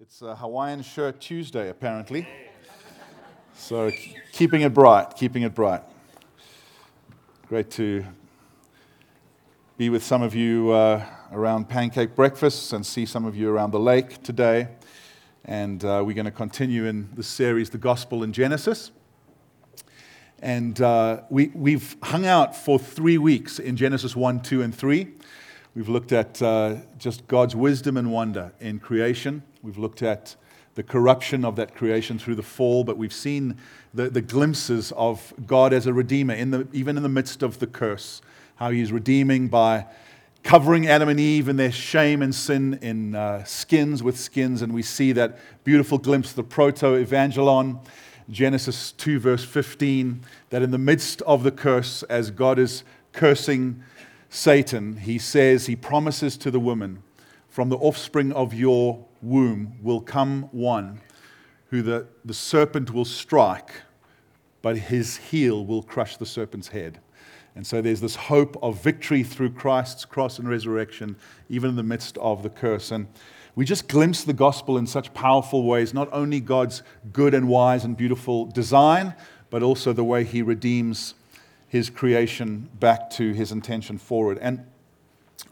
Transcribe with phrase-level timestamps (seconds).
[0.00, 2.28] It's a Hawaiian Shirt Tuesday, apparently.
[3.56, 3.90] So,
[4.30, 5.82] keeping it bright, keeping it bright.
[7.48, 8.04] Great to
[9.76, 13.72] be with some of you uh, around pancake breakfasts and see some of you around
[13.72, 14.68] the lake today.
[15.44, 18.92] And uh, we're going to continue in the series, The Gospel in Genesis.
[20.38, 25.08] And uh, we, we've hung out for three weeks in Genesis 1, 2, and 3.
[25.78, 29.44] We've looked at uh, just God's wisdom and wonder in creation.
[29.62, 30.34] We've looked at
[30.74, 33.56] the corruption of that creation through the fall, but we've seen
[33.94, 37.60] the, the glimpses of God as a redeemer, in the, even in the midst of
[37.60, 38.20] the curse,
[38.56, 39.86] how he's redeeming by
[40.42, 44.62] covering Adam and Eve in their shame and sin in uh, skins with skins.
[44.62, 47.78] And we see that beautiful glimpse, the proto evangelon,
[48.28, 53.84] Genesis 2, verse 15, that in the midst of the curse, as God is cursing
[54.30, 57.02] Satan, he says, he promises to the woman,
[57.48, 61.00] from the offspring of your womb will come one
[61.70, 63.70] who the, the serpent will strike,
[64.62, 67.00] but his heel will crush the serpent's head.
[67.54, 71.16] And so there's this hope of victory through Christ's cross and resurrection,
[71.48, 72.92] even in the midst of the curse.
[72.92, 73.08] And
[73.56, 77.84] we just glimpse the gospel in such powerful ways, not only God's good and wise
[77.84, 79.14] and beautiful design,
[79.50, 81.14] but also the way he redeems
[81.68, 84.38] his creation back to his intention forward.
[84.40, 84.64] And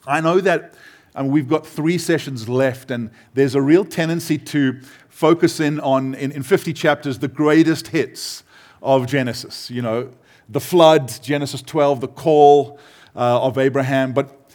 [0.06, 0.74] I know that
[1.16, 4.78] and we've got three sessions left, and there's a real tendency to
[5.08, 8.44] focus in on, in, in 50 chapters, the greatest hits
[8.82, 9.70] of Genesis.
[9.70, 10.12] You know,
[10.48, 12.78] the flood, Genesis 12, the call
[13.16, 14.12] uh, of Abraham.
[14.12, 14.52] But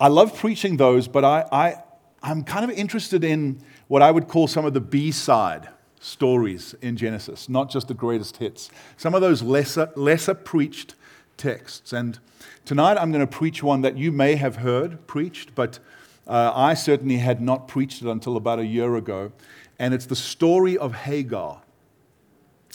[0.00, 1.74] I love preaching those, but I, I,
[2.22, 5.68] I'm kind of interested in what I would call some of the B side
[6.06, 8.70] stories in Genesis, not just the greatest hits.
[8.96, 10.94] Some of those lesser, lesser preached
[11.36, 11.92] texts.
[11.92, 12.18] And
[12.66, 15.78] Tonight I'm going to preach one that you may have heard preached, but
[16.26, 19.30] uh, I certainly had not preached it until about a year ago.
[19.78, 21.62] And it's the story of Hagar,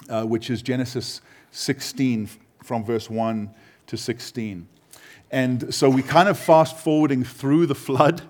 [0.08, 1.20] uh, which is Genesis
[1.52, 2.30] 16
[2.64, 3.54] from verse 1
[3.88, 4.66] to 16.
[5.32, 8.22] And so we kind of fast forwarding through the flood.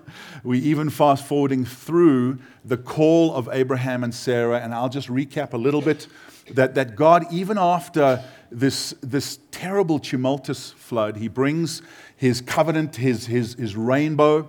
[0.44, 4.60] We even fast forwarding through the call of Abraham and Sarah.
[4.60, 6.06] And I'll just recap a little bit
[6.52, 11.82] that, that God, even after this, this terrible, tumultuous flood, he brings
[12.16, 14.48] his covenant, his, his, his rainbow.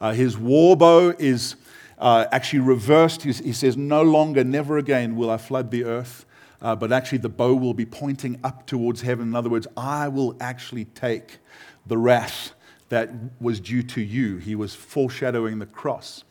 [0.00, 1.54] Uh, his war bow is
[1.98, 3.22] uh, actually reversed.
[3.22, 6.26] He, he, says, No longer, never again will I flood the earth,
[6.60, 9.28] uh, but actually the bow will be pointing up towards heaven.
[9.28, 11.38] In other words, I will actually take
[11.86, 12.52] the wrath
[12.88, 13.10] that
[13.40, 14.36] was due to you.
[14.36, 16.24] He was foreshadowing the cross.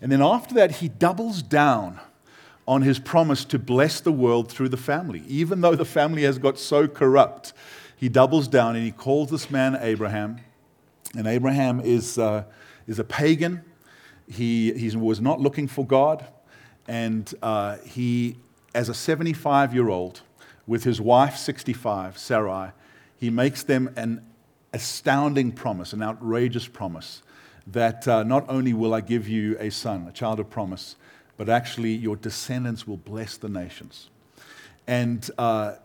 [0.00, 2.00] And then after that, he doubles down
[2.66, 5.22] on his promise to bless the world through the family.
[5.28, 7.52] Even though the family has got so corrupt,
[7.96, 10.38] he doubles down and he calls this man Abraham.
[11.16, 12.44] And Abraham is, uh,
[12.86, 13.62] is a pagan.
[14.28, 16.26] He, he was not looking for God.
[16.88, 18.36] And uh, he,
[18.74, 20.22] as a 75 year old,
[20.66, 22.72] with his wife, 65, Sarai,
[23.16, 24.26] he makes them an
[24.76, 27.22] astounding promise, an outrageous promise
[27.66, 30.96] that uh, not only will I give you a son, a child of promise,
[31.38, 34.10] but actually your descendants will bless the nations.
[34.86, 35.76] And uh,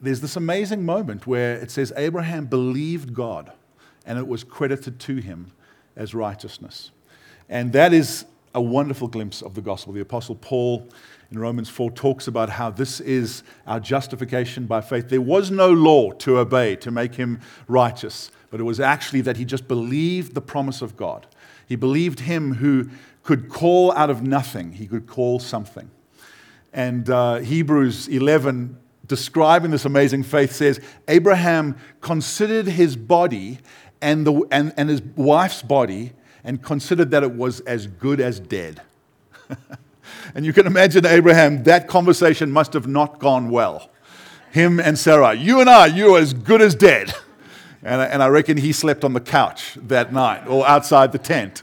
[0.00, 3.52] there's this amazing moment where it says Abraham believed God
[4.06, 5.52] and it was credited to him
[5.94, 6.92] as righteousness.
[7.50, 8.24] And that is
[8.54, 9.92] a wonderful glimpse of the gospel.
[9.92, 10.88] The Apostle Paul
[11.30, 15.08] in Romans 4 talks about how this is our justification by faith.
[15.08, 19.36] There was no law to obey to make him righteous, but it was actually that
[19.36, 21.26] he just believed the promise of God.
[21.66, 22.90] He believed him who
[23.22, 25.90] could call out of nothing, he could call something.
[26.72, 33.58] And uh, Hebrews 11, describing this amazing faith, says Abraham considered his body
[34.02, 36.12] and, the, and, and his wife's body
[36.44, 38.82] and considered that it was as good as dead.
[40.34, 43.90] and you can imagine Abraham, that conversation must have not gone well.
[44.50, 47.14] Him and Sarah, you and I, you're as good as dead.
[47.82, 51.62] And, and I reckon he slept on the couch that night or outside the tent.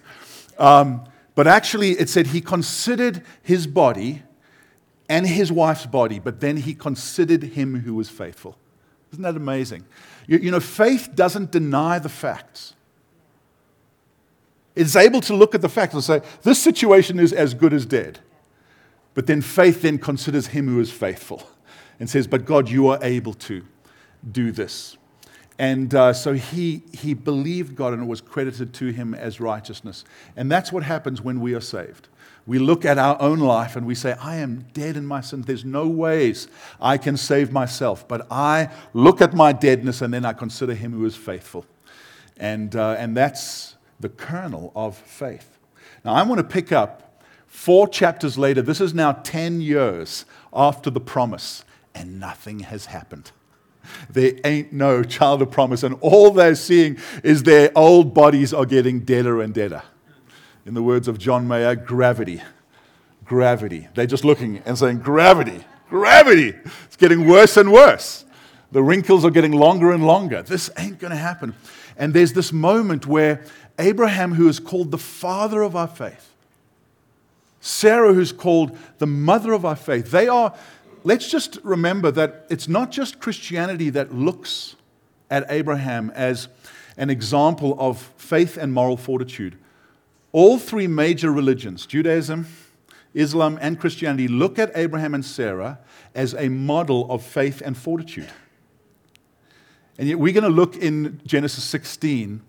[0.58, 1.04] Um,
[1.36, 4.24] but actually, it said he considered his body
[5.07, 8.57] and his wife's body, but then he considered him who was faithful.
[9.12, 9.86] Isn't that amazing?
[10.25, 12.74] You, you know, faith doesn't deny the facts.
[14.77, 17.85] It's able to look at the facts and say, this situation is as good as
[17.85, 18.19] dead.
[19.13, 21.50] But then faith then considers him who is faithful
[22.00, 23.65] and says, but God, you are able to
[24.31, 24.97] do this.
[25.59, 30.03] And uh, so he, he believed God and it was credited to him as righteousness.
[30.35, 32.09] And that's what happens when we are saved.
[32.45, 35.47] We look at our own life and we say, I am dead in my sins.
[35.47, 36.47] There's no ways
[36.79, 38.07] I can save myself.
[38.07, 41.65] But I look at my deadness and then I consider him who is faithful.
[42.38, 45.58] And, uh, and that's the kernel of faith.
[46.06, 47.08] Now, I want to pick up
[47.48, 51.64] Four chapters later, this is now 10 years after the promise,
[51.96, 53.32] and nothing has happened.
[54.10, 58.66] There ain't no child of promise, and all they're seeing is their old bodies are
[58.66, 59.82] getting deader and deader.
[60.66, 62.42] In the words of John Mayer, gravity.
[63.24, 63.88] Gravity.
[63.96, 66.54] They're just looking and saying, Gravity, gravity.
[66.86, 68.26] It's getting worse and worse.
[68.74, 70.42] The wrinkles are getting longer and longer.
[70.42, 71.56] This ain't going to happen.
[71.96, 73.44] And there's this moment where
[73.79, 76.33] Abraham, who is called the father of our faith,
[77.59, 80.53] Sarah, who's called the mother of our faith, they are,
[81.03, 84.75] let's just remember that it's not just Christianity that looks
[85.29, 86.47] at Abraham as
[86.97, 89.57] an example of faith and moral fortitude.
[90.31, 92.47] All three major religions, Judaism,
[93.13, 95.79] Islam, and Christianity, look at Abraham and Sarah
[96.15, 98.29] as a model of faith and fortitude.
[99.97, 102.41] And yet we're going to look in Genesis 16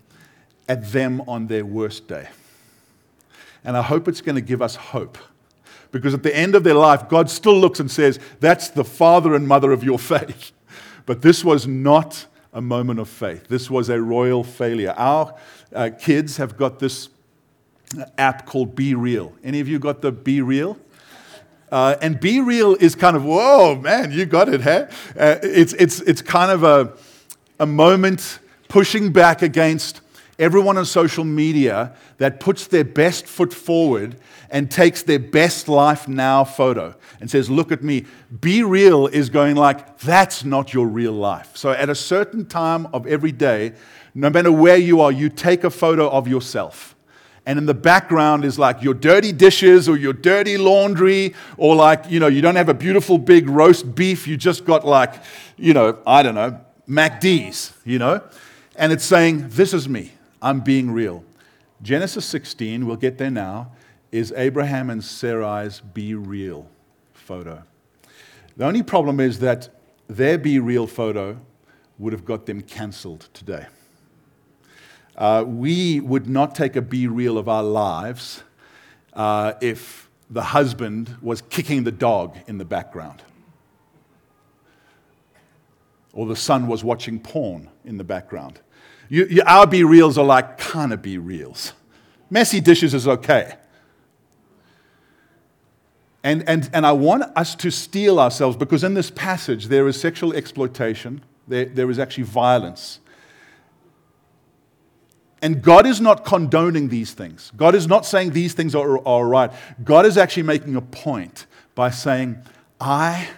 [0.69, 2.29] at them on their worst day.
[3.65, 5.17] And I hope it's going to give us hope.
[5.91, 9.33] Because at the end of their life, God still looks and says, That's the father
[9.33, 10.51] and mother of your faith.
[11.05, 13.47] But this was not a moment of faith.
[13.47, 14.93] This was a royal failure.
[14.95, 15.35] Our
[15.73, 17.09] uh, kids have got this
[18.17, 19.33] app called Be Real.
[19.43, 20.77] Any of you got the Be Real?
[21.71, 24.87] Uh, and Be Real is kind of, whoa, man, you got it, huh?
[25.17, 26.93] Uh, it's, it's, it's kind of a,
[27.59, 30.01] a moment pushing back against
[30.39, 34.15] everyone on social media that puts their best foot forward
[34.49, 38.05] and takes their best life now photo and says, Look at me.
[38.41, 41.55] Be real is going like, That's not your real life.
[41.55, 43.73] So at a certain time of every day,
[44.15, 46.95] no matter where you are, you take a photo of yourself.
[47.45, 52.03] And in the background is like your dirty dishes or your dirty laundry, or like,
[52.09, 55.15] you know, you don't have a beautiful big roast beef, you just got like,
[55.57, 58.21] you know, I don't know, MacD's, you know?
[58.75, 60.11] And it's saying, This is me.
[60.41, 61.23] I'm being real.
[61.81, 63.71] Genesis 16, we'll get there now,
[64.11, 66.67] is Abraham and Sarai's be real
[67.13, 67.63] photo.
[68.57, 69.69] The only problem is that
[70.07, 71.39] their be real photo
[71.97, 73.67] would have got them cancelled today.
[75.15, 78.43] Uh, we would not take a be real of our lives
[79.13, 83.21] uh, if the husband was kicking the dog in the background
[86.13, 88.59] or the son was watching porn in the background.
[89.09, 91.73] You, you, our be reals are like kind of be reals.
[92.29, 93.55] Messy dishes is okay.
[96.23, 99.99] And, and, and I want us to steel ourselves because in this passage there is
[99.99, 102.99] sexual exploitation, there, there is actually violence.
[105.41, 107.51] And God is not condoning these things.
[107.55, 109.51] God is not saying these things are, are right.
[109.83, 111.45] God is actually making a point
[111.75, 112.43] by saying,
[112.79, 113.29] I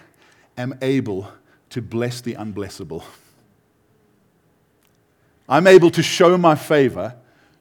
[0.58, 1.32] am able
[1.70, 3.04] to bless the unblessable.
[5.48, 7.16] I'm able to show my favor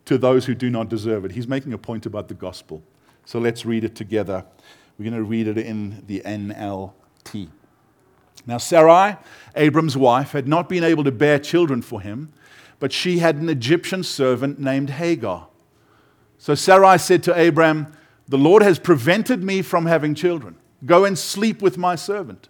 [0.05, 1.31] to those who do not deserve it.
[1.31, 2.83] He's making a point about the gospel.
[3.25, 4.45] So let's read it together.
[4.97, 7.49] We're going to read it in the NLT.
[8.45, 9.17] Now, Sarai,
[9.55, 12.33] Abram's wife, had not been able to bear children for him,
[12.79, 15.47] but she had an Egyptian servant named Hagar.
[16.37, 17.93] So Sarai said to Abram,
[18.27, 20.55] The Lord has prevented me from having children.
[20.85, 22.49] Go and sleep with my servant.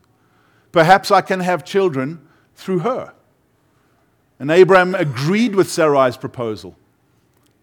[0.72, 2.26] Perhaps I can have children
[2.56, 3.14] through her.
[4.42, 6.76] And Abram agreed with Sarai's proposal.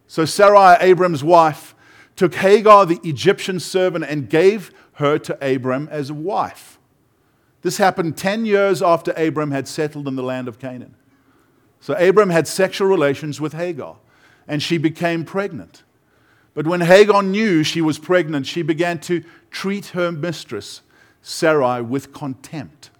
[0.07, 1.75] So Sarai, Abram's wife,
[2.15, 6.79] took Hagar, the Egyptian servant, and gave her to Abram as a wife.
[7.63, 10.95] This happened 10 years after Abram had settled in the land of Canaan.
[11.81, 13.97] So Abram had sexual relations with Hagar,
[14.47, 15.83] and she became pregnant.
[16.55, 20.83] But when Hagar knew she was pregnant, she began to treat her mistress,
[21.23, 22.91] Sarai, with contempt.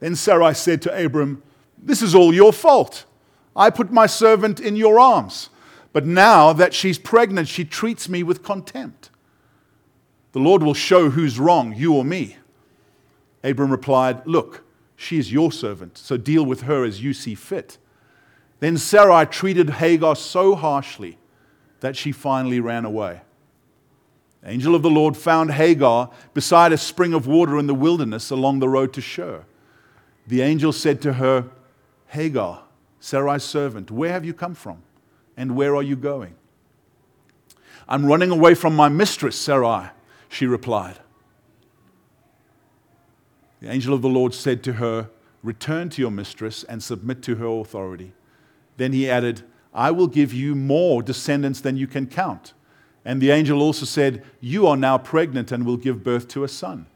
[0.00, 1.44] Then Sarai said to Abram,
[1.82, 3.04] this is all your fault.
[3.56, 5.50] I put my servant in your arms.
[5.92, 9.10] But now that she's pregnant, she treats me with contempt.
[10.32, 12.36] The Lord will show who's wrong, you or me.
[13.42, 14.62] Abram replied, Look,
[14.94, 17.78] she is your servant, so deal with her as you see fit.
[18.60, 21.18] Then Sarai treated Hagar so harshly
[21.80, 23.22] that she finally ran away.
[24.42, 28.30] The angel of the Lord found Hagar beside a spring of water in the wilderness
[28.30, 29.44] along the road to Shur.
[30.26, 31.50] The angel said to her,
[32.10, 32.64] Hagar,
[32.98, 34.82] Sarai's servant, where have you come from?
[35.36, 36.34] And where are you going?
[37.88, 39.90] I'm running away from my mistress, Sarai,
[40.28, 40.98] she replied.
[43.60, 45.08] The angel of the Lord said to her,
[45.42, 48.12] Return to your mistress and submit to her authority.
[48.76, 52.54] Then he added, I will give you more descendants than you can count.
[53.04, 56.48] And the angel also said, You are now pregnant and will give birth to a
[56.48, 56.86] son.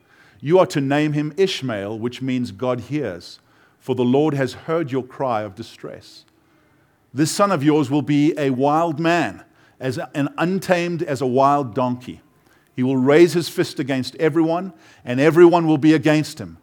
[0.41, 3.39] You are to name him Ishmael, which means God hears
[3.85, 6.25] for the Lord has heard your cry of distress.
[7.13, 9.45] This son of yours will be a wild man,
[9.79, 12.23] as an untamed as a wild donkey.
[12.75, 14.73] He will raise his fist against everyone,
[15.05, 16.57] and everyone will be against him.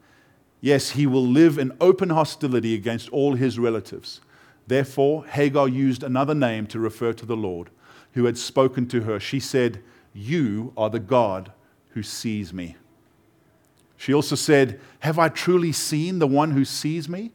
[0.61, 4.21] Yes, he will live in open hostility against all his relatives.
[4.65, 7.69] Therefore, Hagar used another name to refer to the Lord
[8.13, 9.19] who had spoken to her.
[9.19, 11.51] She said, You are the God
[11.89, 12.77] who sees me.
[14.01, 17.33] She also said, Have I truly seen the one who sees me?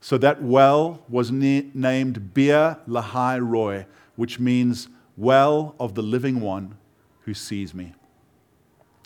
[0.00, 3.84] So that well was named Beer Lahai Roi,
[4.16, 4.88] which means
[5.18, 6.78] well of the living one
[7.26, 7.92] who sees me.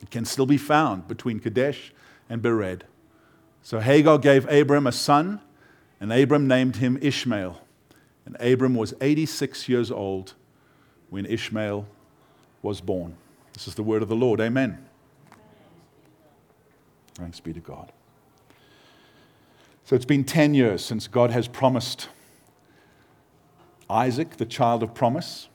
[0.01, 1.93] It can still be found between Kadesh
[2.31, 2.83] and Bered.
[3.61, 5.41] So Hagar gave Abram a son,
[5.99, 7.61] and Abram named him Ishmael.
[8.27, 10.35] And Abram was 86 years old
[11.11, 11.89] when Ishmael
[12.63, 13.17] was born.
[13.55, 14.41] This is the word of the Lord.
[14.41, 14.87] Amen.
[17.15, 17.93] Thanks be to God.
[19.85, 22.09] So it's been 10 years since God has promised
[23.89, 25.49] Isaac, the child of promise.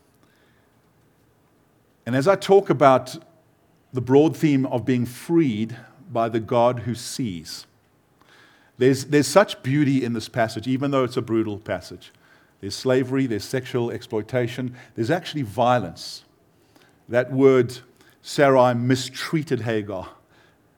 [2.06, 3.18] And as I talk about
[3.92, 5.76] the broad theme of being freed
[6.12, 7.66] by the God who sees,
[8.78, 12.14] there's, there's such beauty in this passage, even though it's a brutal passage.
[12.62, 16.24] There's slavery, there's sexual exploitation, there's actually violence.
[17.10, 17.80] That word,
[18.22, 20.10] Sarai mistreated Hagar.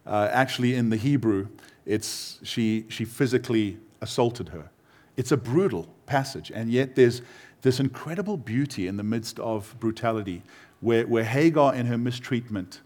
[0.05, 1.47] Uh, actually, in the Hebrew,
[1.85, 4.69] it's she, she physically assaulted her.
[5.17, 7.21] It's a brutal passage, and yet there's
[7.61, 10.41] this incredible beauty in the midst of brutality
[10.79, 12.81] where, where Hagar, in her mistreatment,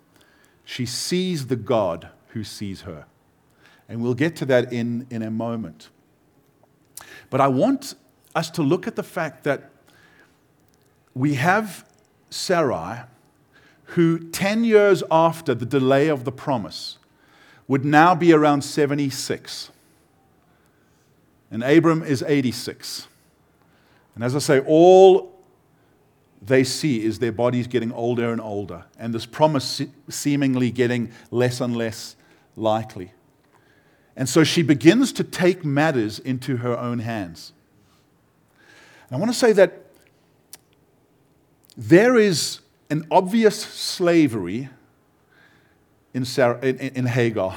[0.65, 3.05] she sees the God who sees her.
[3.88, 5.89] And we'll get to that in, in a moment.
[7.29, 7.95] But I want
[8.36, 9.69] us to look at the fact that
[11.13, 11.88] we have
[12.29, 13.03] Sarai,
[13.89, 16.98] who 10 years after the delay of the promise
[17.67, 19.72] would now be around 76.
[21.51, 23.07] And Abram is 86.
[24.13, 25.36] And as I say, all
[26.41, 31.60] they see is their bodies getting older and older, and this promise seemingly getting less
[31.60, 32.15] and less
[32.55, 33.12] likely.
[34.15, 37.51] And so she begins to take matters into her own hands.
[39.10, 39.86] And I want to say that
[41.75, 44.69] there is an obvious slavery
[46.15, 47.53] in, Sarah, in, in Hagar,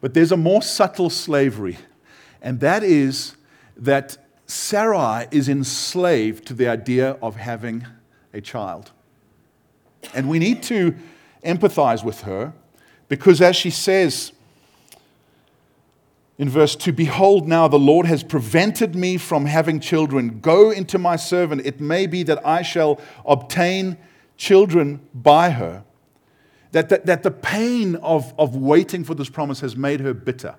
[0.00, 1.78] but there's a more subtle slavery,
[2.42, 3.36] and that is
[3.76, 7.86] that Sarai is enslaved to the idea of having
[8.32, 8.90] a child.
[10.12, 10.96] And we need to
[11.44, 12.52] empathize with her
[13.08, 14.32] because, as she says
[16.36, 20.40] in verse 2 Behold, now the Lord has prevented me from having children.
[20.40, 21.64] Go into my servant.
[21.64, 23.96] It may be that I shall obtain
[24.36, 25.84] children by her.
[26.74, 30.56] That, that, that the pain of, of waiting for this promise has made her bitter.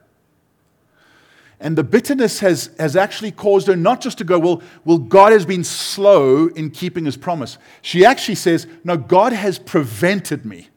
[1.60, 5.34] And the bitterness has, has actually caused her not just to go, well, well, God
[5.34, 7.57] has been slow in keeping his promise.
[7.81, 10.69] She actually says, no, God has prevented me.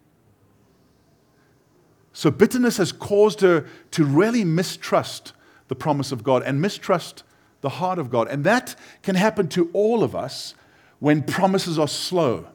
[2.12, 5.35] So bitterness has caused her to really mistrust
[5.68, 7.23] the promise of God and mistrust
[7.61, 8.26] the heart of God.
[8.26, 10.57] And that can happen to all of us
[10.99, 12.49] when promises are slow.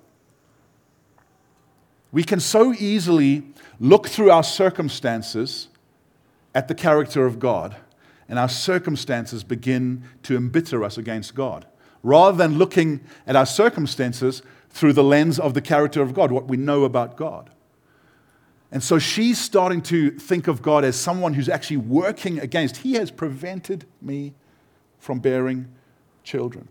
[2.13, 3.43] We can so easily
[3.79, 5.67] look through our circumstances
[6.55, 7.75] at the character of God,
[8.29, 11.65] and our circumstances begin to embitter us against God.
[12.03, 16.47] Rather than looking at our circumstances through the lens of the character of God, what
[16.47, 17.49] we know about God.
[18.71, 22.77] And so she's starting to think of God as someone who's actually working against.
[22.77, 24.33] He has prevented me
[24.99, 25.67] from bearing
[26.23, 26.67] children.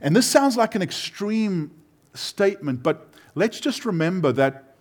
[0.00, 1.70] And this sounds like an extreme
[2.14, 4.71] statement, but let's just remember that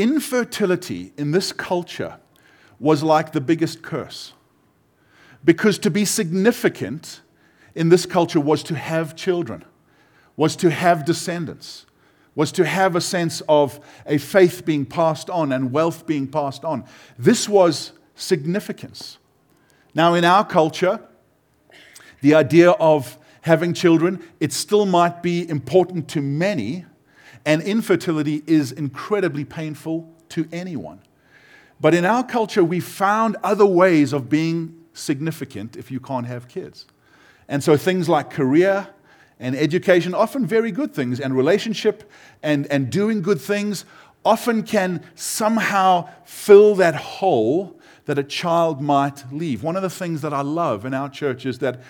[0.00, 2.18] infertility in this culture
[2.78, 4.32] was like the biggest curse.
[5.44, 7.20] Because to be significant
[7.74, 9.64] in this culture was to have children,
[10.36, 11.86] was to have descendants
[12.34, 16.64] was to have a sense of a faith being passed on and wealth being passed
[16.64, 16.84] on.
[17.18, 19.18] This was significance.
[19.94, 21.00] Now, in our culture,
[22.20, 26.86] the idea of having children, it still might be important to many,
[27.44, 31.00] and infertility is incredibly painful to anyone.
[31.80, 36.48] But in our culture, we found other ways of being significant if you can't have
[36.48, 36.86] kids.
[37.48, 38.88] And so things like career,
[39.40, 42.08] and education, often very good things, and relationship
[42.42, 43.86] and, and doing good things
[44.24, 49.62] often can somehow fill that hole that a child might leave.
[49.62, 51.80] One of the things that I love in our church is that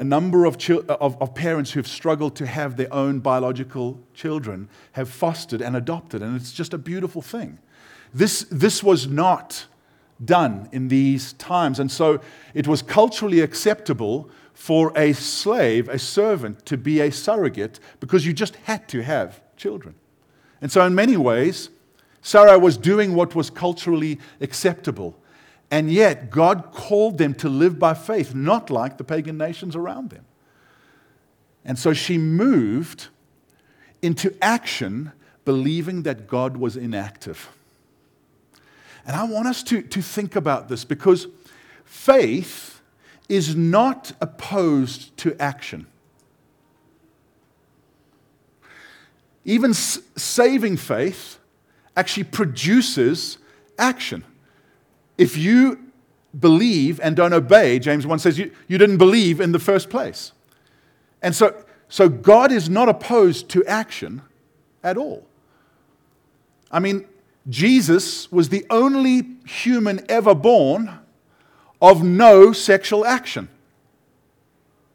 [0.00, 0.56] a number of,
[0.88, 6.22] of, of, parents who've struggled to have their own biological children have fostered and adopted,
[6.22, 7.58] and it's just a beautiful thing.
[8.14, 9.66] This, this was not
[10.24, 12.18] done in these times, and so
[12.54, 18.32] it was culturally acceptable for a slave, a servant, to be a surrogate because you
[18.32, 19.94] just had to have children.
[20.62, 21.68] And so, in many ways,
[22.22, 25.19] Sarah was doing what was culturally acceptable.
[25.70, 30.10] And yet, God called them to live by faith, not like the pagan nations around
[30.10, 30.24] them.
[31.64, 33.08] And so she moved
[34.02, 35.12] into action,
[35.44, 37.50] believing that God was inactive.
[39.06, 41.26] And I want us to, to think about this because
[41.84, 42.80] faith
[43.28, 45.86] is not opposed to action.
[49.44, 51.38] Even saving faith
[51.96, 53.38] actually produces
[53.78, 54.24] action.
[55.20, 55.78] If you
[56.38, 60.32] believe and don't obey, James 1 says you, you didn't believe in the first place.
[61.20, 64.22] And so, so God is not opposed to action
[64.82, 65.26] at all.
[66.72, 67.04] I mean,
[67.50, 70.90] Jesus was the only human ever born
[71.82, 73.50] of no sexual action.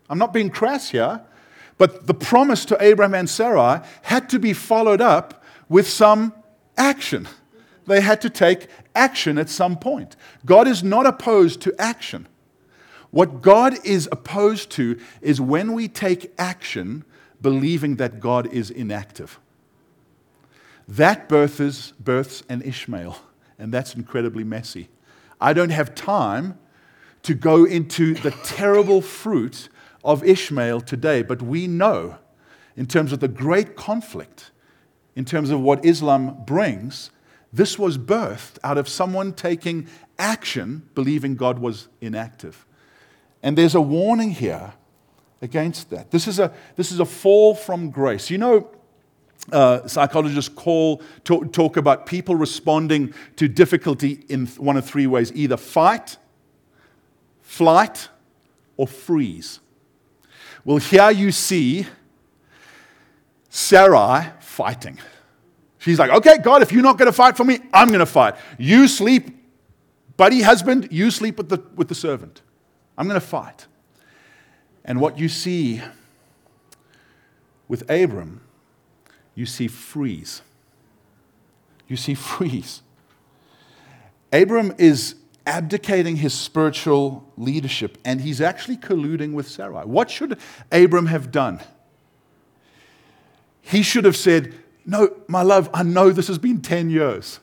[0.09, 1.21] I'm not being crass here,
[1.77, 6.33] but the promise to Abraham and Sarai had to be followed up with some
[6.77, 7.27] action.
[7.85, 10.15] They had to take action at some point.
[10.45, 12.27] God is not opposed to action.
[13.11, 17.05] What God is opposed to is when we take action
[17.41, 19.39] believing that God is inactive.
[20.87, 23.17] That births, births an Ishmael,
[23.57, 24.89] and that's incredibly messy.
[25.39, 26.57] I don't have time
[27.23, 29.69] to go into the terrible fruit
[30.03, 32.17] of Ishmael today, but we know,
[32.75, 34.51] in terms of the great conflict,
[35.15, 37.09] in terms of what Islam brings,
[37.55, 39.87] this was birthed out of someone taking
[40.19, 42.65] action, believing God was inactive.
[43.41, 44.73] And there's a warning here
[45.41, 46.11] against that.
[46.11, 48.29] This is a, this is a fall from grace.
[48.29, 48.69] You know,
[49.51, 55.31] uh, psychologists call, talk, talk about people responding to difficulty in one of three ways
[55.33, 56.17] either fight,
[57.41, 58.09] flight,
[58.75, 59.59] or freeze.
[60.65, 61.85] Well, here you see
[63.49, 64.97] Sarai fighting.
[65.85, 68.05] She's like, okay, God, if you're not going to fight for me, I'm going to
[68.05, 68.35] fight.
[68.57, 69.29] You sleep,
[70.17, 72.41] buddy husband, you sleep with the, with the servant.
[72.97, 73.67] I'm going to fight.
[74.83, 75.81] And what you see
[77.67, 78.41] with Abram
[79.35, 80.41] you see freeze.
[81.87, 82.81] You see freeze.
[84.31, 89.85] Abram is abdicating his spiritual leadership and he's actually colluding with Sarai.
[89.85, 90.39] What should
[90.71, 91.61] Abram have done?
[93.61, 97.39] He should have said, No, my love, I know this has been 10 years,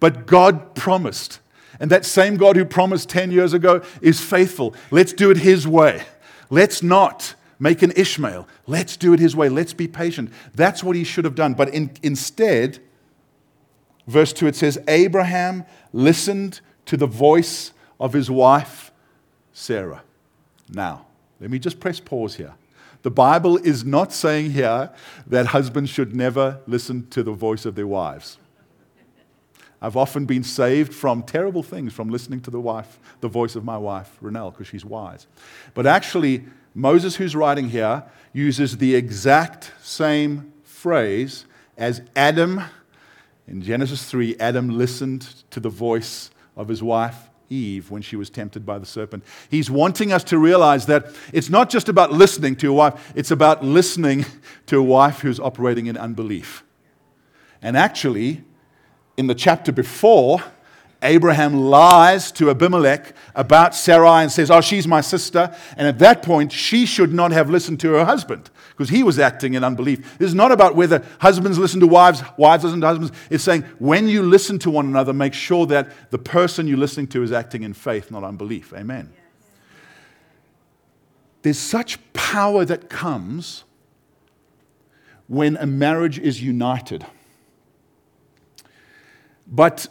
[0.00, 1.40] but God promised.
[1.80, 4.74] And that same God who promised 10 years ago is faithful.
[4.90, 6.02] Let's do it his way.
[6.50, 8.46] Let's not make an Ishmael.
[8.66, 9.48] Let's do it his way.
[9.48, 10.30] Let's be patient.
[10.54, 11.54] That's what he should have done.
[11.54, 12.78] But in, instead,
[14.06, 18.92] verse 2, it says, Abraham listened to the voice of his wife,
[19.52, 20.02] Sarah.
[20.68, 21.06] Now,
[21.40, 22.54] let me just press pause here.
[23.02, 24.90] The Bible is not saying here
[25.26, 28.38] that husbands should never listen to the voice of their wives.
[29.80, 33.64] I've often been saved from terrible things from listening to the wife, the voice of
[33.64, 35.26] my wife, Renelle, because she's wise.
[35.74, 42.62] But actually, Moses, who's writing here, uses the exact same phrase as Adam.
[43.48, 48.30] In Genesis 3, Adam listened to the voice of his wife Eve when she was
[48.30, 49.24] tempted by the serpent.
[49.50, 53.30] He's wanting us to realize that it's not just about listening to a wife, it's
[53.30, 54.24] about listening
[54.66, 56.64] to a wife who's operating in unbelief.
[57.60, 58.42] And actually,
[59.16, 60.42] in the chapter before,
[61.02, 65.54] Abraham lies to Abimelech about Sarai and says, Oh, she's my sister.
[65.76, 69.18] And at that point, she should not have listened to her husband because he was
[69.18, 70.18] acting in unbelief.
[70.18, 73.12] This is not about whether husbands listen to wives, wives listen to husbands.
[73.30, 77.08] It's saying when you listen to one another, make sure that the person you're listening
[77.08, 78.72] to is acting in faith, not unbelief.
[78.72, 79.12] Amen.
[81.42, 83.64] There's such power that comes
[85.26, 87.04] when a marriage is united.
[89.46, 89.88] But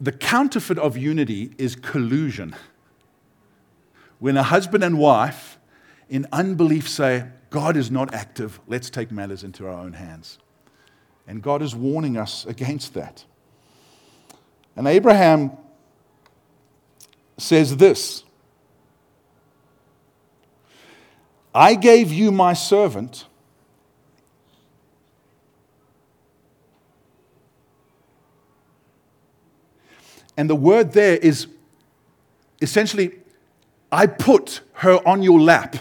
[0.00, 2.54] the counterfeit of unity is collusion.
[4.18, 5.58] When a husband and wife
[6.08, 10.38] in unbelief say, God is not active, let's take matters into our own hands.
[11.26, 13.24] And God is warning us against that.
[14.76, 15.52] And Abraham
[17.36, 18.22] says this
[21.54, 23.26] I gave you my servant
[30.38, 31.48] And the word there is
[32.62, 33.10] essentially,
[33.90, 35.74] I put her on your lap.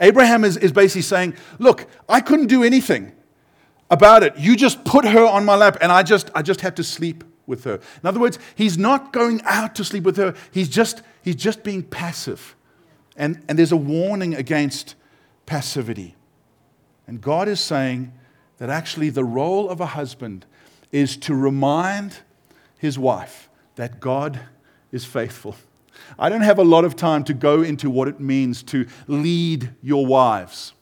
[0.00, 3.12] Abraham is, is basically saying, Look, I couldn't do anything
[3.88, 4.36] about it.
[4.36, 7.22] You just put her on my lap, and I just, I just had to sleep
[7.46, 7.74] with her.
[7.74, 11.62] In other words, he's not going out to sleep with her, he's just, he's just
[11.62, 12.56] being passive.
[13.16, 14.96] And, and there's a warning against
[15.46, 16.16] passivity.
[17.06, 18.12] And God is saying
[18.58, 20.46] that actually the role of a husband
[20.90, 22.16] is to remind
[22.76, 24.40] his wife that God
[24.92, 25.56] is faithful.
[26.18, 29.70] I don't have a lot of time to go into what it means to lead
[29.82, 30.72] your wives.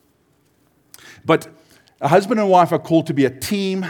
[1.24, 1.48] But
[2.00, 3.86] a husband and wife are called to be a team.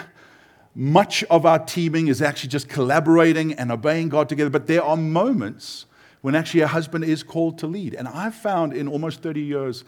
[0.74, 4.50] Much of our teaming is actually just collaborating and obeying God together.
[4.50, 5.86] But there are moments
[6.20, 7.94] when actually a husband is called to lead.
[7.94, 9.84] And I've found in almost 30 years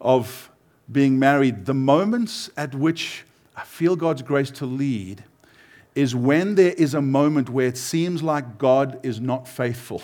[0.00, 0.50] of
[0.90, 3.24] being married, the moments at which
[3.56, 5.24] I feel God's grace to lead
[5.94, 10.02] is when there is a moment where it seems like God is not faithful.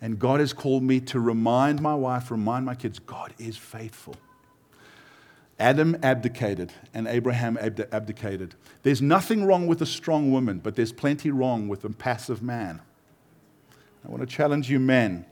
[0.00, 4.16] And God has called me to remind my wife, remind my kids, God is faithful.
[5.58, 8.54] Adam abdicated and Abraham abdicated.
[8.82, 12.80] There's nothing wrong with a strong woman, but there's plenty wrong with a passive man.
[14.02, 15.26] I want to challenge you, men,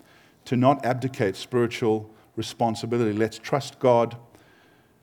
[0.44, 3.16] to not abdicate spiritual responsibility.
[3.16, 4.18] Let's trust God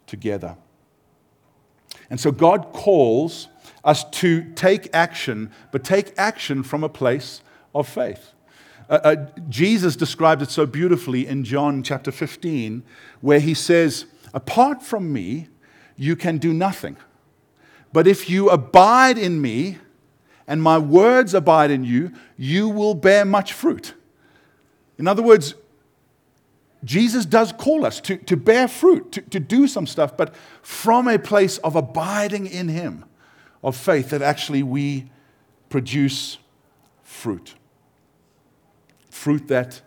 [0.06, 0.58] together.
[2.12, 3.48] And so God calls
[3.86, 7.42] us to take action, but take action from a place
[7.74, 8.32] of faith.
[8.90, 9.16] Uh, uh,
[9.48, 12.84] Jesus describes it so beautifully in John chapter 15,
[13.22, 15.48] where he says, Apart from me,
[15.96, 16.98] you can do nothing.
[17.94, 19.78] But if you abide in me
[20.48, 23.94] and my words abide in you, you will bear much fruit.
[24.98, 25.56] In other words,
[26.84, 31.08] Jesus does call us to, to bear fruit, to, to do some stuff, but from
[31.08, 33.06] a place of abiding in Him,
[33.66, 35.10] of faith, that actually we
[35.70, 36.38] produce
[37.04, 37.56] fruit.
[39.10, 39.82] Fruit that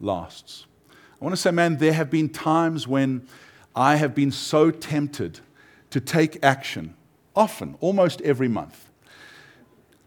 [0.00, 0.66] lasts.
[0.90, 3.28] I want to say, man, there have been times when
[3.76, 5.40] I have been so tempted
[5.90, 6.94] to take action,
[7.36, 8.90] often, almost every month,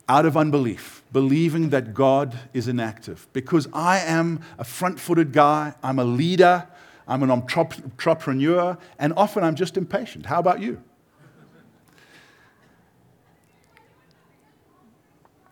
[0.09, 3.27] out of unbelief, believing that God is inactive.
[3.33, 6.67] Because I am a front footed guy, I'm a leader,
[7.07, 10.25] I'm an entrepreneur, and often I'm just impatient.
[10.25, 10.81] How about you?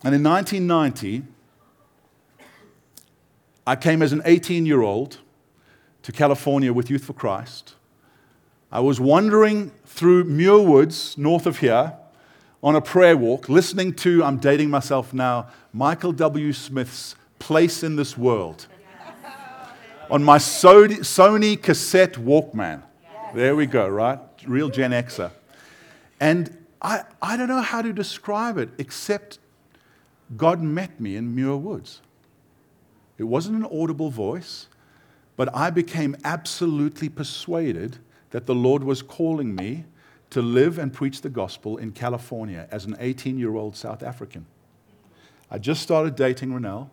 [0.03, 1.23] And in 1990,
[3.67, 5.19] I came as an 18 year old
[6.03, 7.75] to California with Youth for Christ.
[8.71, 11.93] I was wandering through Muir Woods, north of here,
[12.61, 16.53] on a prayer walk, listening to, I'm dating myself now, Michael W.
[16.53, 18.67] Smith's Place in This World
[20.09, 22.81] on my Sony cassette Walkman.
[23.33, 24.19] There we go, right?
[24.45, 25.31] Real Gen Xer.
[26.19, 29.39] And I, I don't know how to describe it except
[30.37, 32.01] God met me in Muir Woods.
[33.17, 34.67] It wasn't an audible voice,
[35.35, 37.97] but I became absolutely persuaded
[38.31, 39.85] that the Lord was calling me
[40.29, 44.45] to live and preach the gospel in California as an 18 year old South African.
[45.49, 46.89] I just started dating Renelle.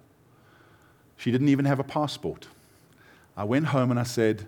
[1.16, 2.48] She didn't even have a passport.
[3.36, 4.46] I went home and I said,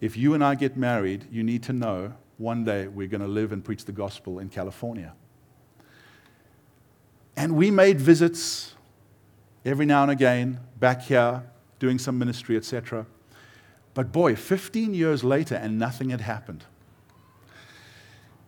[0.00, 3.28] If you and I get married, you need to know one day we're going to
[3.28, 5.12] live and preach the gospel in California.
[7.36, 8.74] And we made visits
[9.64, 11.42] every now and again back here,
[11.78, 13.06] doing some ministry, etc.
[13.94, 16.64] But boy, 15 years later, and nothing had happened.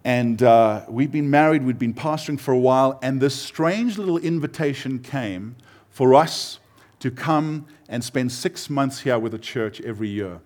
[0.05, 4.16] And uh, we'd been married, we'd been pastoring for a while, and this strange little
[4.16, 5.57] invitation came
[5.90, 6.61] for us
[7.01, 10.40] to come and spend six months here with the church every year.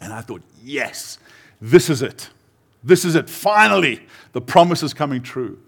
[0.00, 1.18] And I thought, yes,
[1.60, 2.30] this is it.
[2.82, 3.28] This is it.
[3.28, 5.58] Finally, the promise is coming true.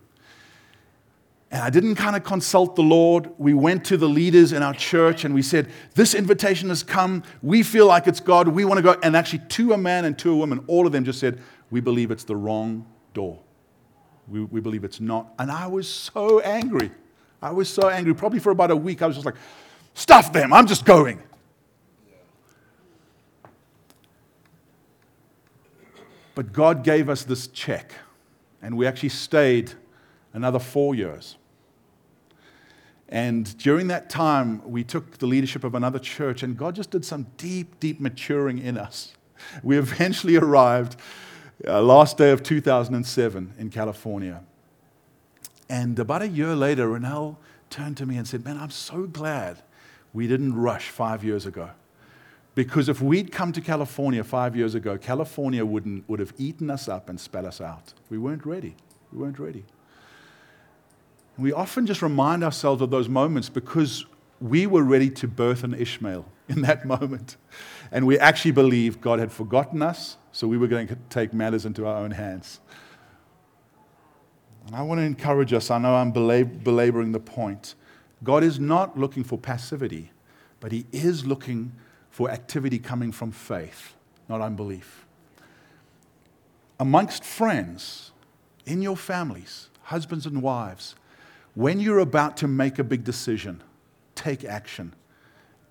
[1.51, 3.31] And I didn't kind of consult the Lord.
[3.39, 7.23] We went to the leaders in our church and we said, This invitation has come.
[7.41, 8.49] We feel like it's God.
[8.49, 8.97] We want to go.
[9.03, 11.81] And actually, to a man and to a woman, all of them just said, We
[11.81, 13.39] believe it's the wrong door.
[14.29, 15.35] We, we believe it's not.
[15.39, 16.91] And I was so angry.
[17.41, 18.15] I was so angry.
[18.15, 19.37] Probably for about a week, I was just like,
[19.95, 20.53] Stuff them.
[20.53, 21.23] I'm just going.
[26.35, 27.93] But God gave us this check,
[28.61, 29.73] and we actually stayed
[30.37, 31.37] another four years.
[33.09, 37.05] And during that time, we took the leadership of another church, and God just did
[37.05, 39.15] some deep, deep maturing in us.
[39.63, 40.97] We eventually arrived
[41.67, 44.43] uh, last day of 2007 in California.
[45.69, 47.37] And about a year later, Renelle
[47.71, 49.63] turned to me and said, Man, I'm so glad
[50.13, 51.71] we didn't rush five years ago.
[52.55, 56.89] Because if we'd come to California five years ago, California wouldn't, would have eaten us
[56.89, 57.93] up and spat us out.
[58.09, 58.77] We weren't ready.
[59.13, 59.65] We weren't ready.
[61.39, 64.07] We often just remind ourselves of those moments because
[64.41, 67.37] we were ready to birth an Ishmael in that moment.
[67.93, 71.67] And we actually believed God had forgotten us, so we were going to take matters
[71.67, 72.61] into our own hands.
[74.67, 75.71] And I want to encourage us.
[75.71, 77.75] I know I'm belab- belaboring the point.
[78.25, 80.11] God is not looking for passivity,
[80.59, 81.73] but He is looking
[82.11, 83.95] for activity coming from faith,
[84.29, 85.07] not unbelief.
[86.81, 88.11] Amongst friends,
[88.65, 90.97] in your families, husbands and wives,
[91.57, 93.63] when you're about to make a big decision,
[94.15, 94.95] take action.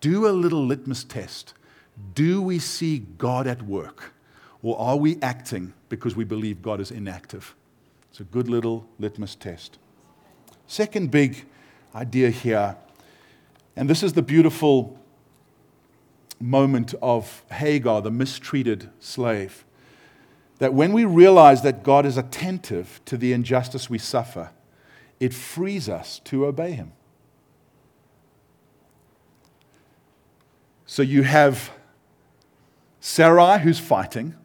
[0.01, 1.53] Do a little litmus test.
[2.15, 4.11] Do we see God at work?
[4.63, 7.53] Or are we acting because we believe God is inactive?
[8.09, 9.77] It's a good little litmus test.
[10.65, 11.45] Second big
[11.93, 12.77] idea here,
[13.75, 14.99] and this is the beautiful
[16.39, 19.63] moment of Hagar, the mistreated slave,
[20.57, 24.49] that when we realize that God is attentive to the injustice we suffer,
[25.19, 26.91] it frees us to obey Him.
[30.85, 31.71] So you have
[32.99, 34.35] Sarai who's fighting,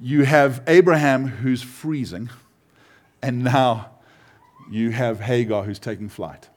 [0.00, 2.30] you have Abraham who's freezing,
[3.22, 3.90] and now
[4.70, 6.48] you have Hagar who's taking flight.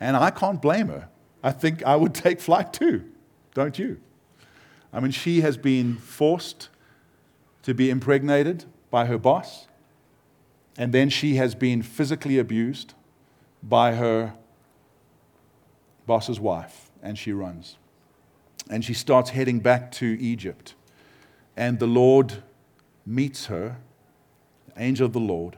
[0.00, 1.08] And I can't blame her.
[1.42, 3.04] I think I would take flight too,
[3.54, 4.00] don't you?
[4.92, 6.68] I mean, she has been forced
[7.62, 9.66] to be impregnated by her boss,
[10.78, 12.94] and then she has been physically abused
[13.62, 14.34] by her
[16.06, 17.76] boss's wife, and she runs.
[18.70, 20.74] And she starts heading back to Egypt.
[21.56, 22.42] And the Lord
[23.04, 23.78] meets her,
[24.76, 25.56] angel of the Lord,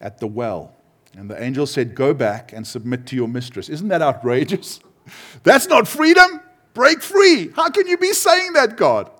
[0.00, 0.74] at the well.
[1.16, 3.68] And the angel said, Go back and submit to your mistress.
[3.68, 4.80] Isn't that outrageous?
[5.42, 6.40] That's not freedom.
[6.74, 7.50] Break free.
[7.54, 9.10] How can you be saying that, God?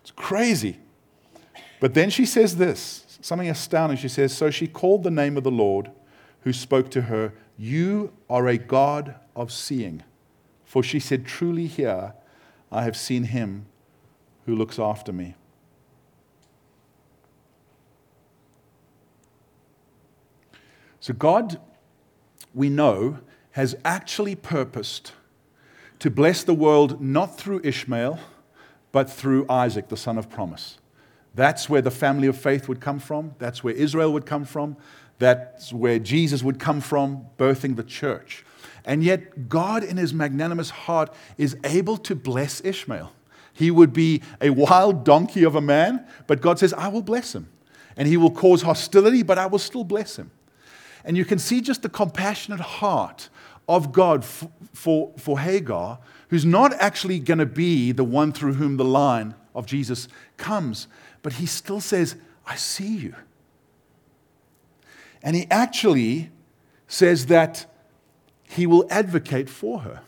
[0.00, 0.78] It's crazy.
[1.78, 3.98] But then she says this something astounding.
[3.98, 5.90] She says, So she called the name of the Lord
[6.42, 10.04] who spoke to her, You are a God of seeing.
[10.64, 12.14] For she said, Truly here
[12.70, 13.66] I have seen him
[14.46, 15.34] who looks after me.
[21.00, 21.60] So, God,
[22.54, 23.18] we know,
[23.52, 25.12] has actually purposed
[25.98, 28.18] to bless the world not through Ishmael,
[28.92, 30.78] but through Isaac, the son of promise.
[31.36, 33.34] That's where the family of faith would come from.
[33.38, 34.76] That's where Israel would come from.
[35.18, 38.44] That's where Jesus would come from, birthing the church.
[38.86, 43.12] And yet, God, in his magnanimous heart, is able to bless Ishmael.
[43.52, 47.34] He would be a wild donkey of a man, but God says, I will bless
[47.34, 47.48] him.
[47.96, 50.30] And he will cause hostility, but I will still bless him.
[51.04, 53.28] And you can see just the compassionate heart
[53.68, 58.54] of God for, for, for Hagar, who's not actually going to be the one through
[58.54, 60.86] whom the line of Jesus comes,
[61.26, 62.14] but he still says,
[62.46, 63.16] I see you.
[65.24, 66.30] And he actually
[66.86, 67.66] says that
[68.44, 70.02] he will advocate for her.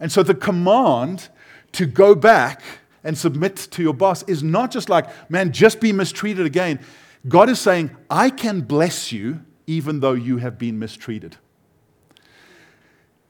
[0.00, 1.28] And so the command
[1.70, 2.62] to go back
[3.04, 6.80] and submit to your boss is not just like, man, just be mistreated again.
[7.28, 11.36] God is saying, I can bless you even though you have been mistreated.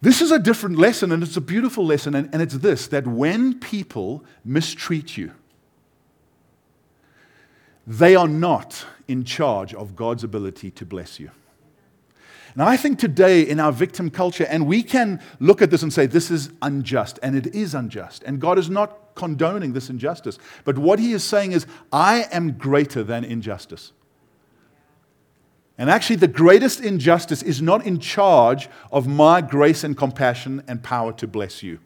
[0.00, 3.60] This is a different lesson, and it's a beautiful lesson, and, it's this that when
[3.60, 5.32] people mistreat you,
[7.86, 11.30] they are not in charge of God's ability to bless you.
[12.54, 15.92] And I think today in our victim culture, and we can look at this and
[15.92, 18.22] say, this is unjust, and it is unjust.
[18.24, 20.38] And God is not condoning this injustice.
[20.64, 23.92] But what He is saying is, I am greater than injustice.
[25.76, 30.82] And actually, the greatest injustice is not in charge of my grace and compassion and
[30.82, 31.80] power to bless you.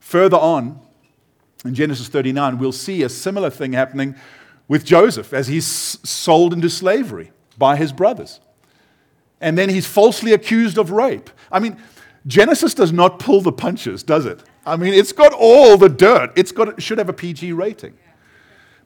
[0.00, 0.80] Further on,
[1.66, 4.14] in Genesis 39, we'll see a similar thing happening
[4.68, 8.40] with Joseph as he's sold into slavery by his brothers.
[9.40, 11.30] And then he's falsely accused of rape.
[11.52, 11.76] I mean,
[12.26, 14.42] Genesis does not pull the punches, does it?
[14.64, 16.32] I mean, it's got all the dirt.
[16.36, 17.96] It's got, it should have a PG rating.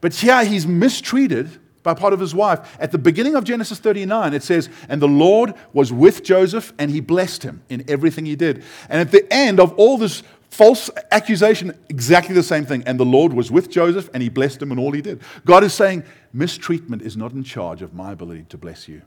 [0.00, 2.76] But here he's mistreated by Potiphar's wife.
[2.78, 6.90] At the beginning of Genesis 39, it says, And the Lord was with Joseph, and
[6.90, 8.62] he blessed him in everything he did.
[8.88, 12.82] And at the end of all this false accusation, exactly the same thing.
[12.86, 15.20] And the Lord was with Joseph, and he blessed him in all he did.
[15.44, 19.02] God is saying, Mistreatment is not in charge of my ability to bless you.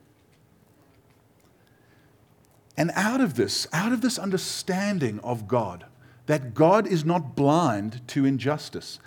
[2.76, 5.86] And out of this, out of this understanding of God,
[6.26, 9.00] that God is not blind to injustice,